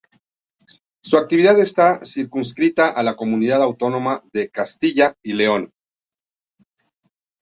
[1.03, 5.69] Su actividad está circunscrita a la comunidad autónoma de Castilla y León.